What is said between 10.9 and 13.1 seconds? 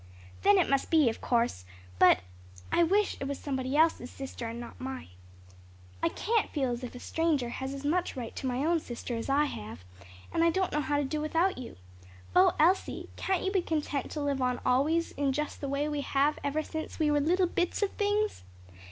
to do without you. O Elsie,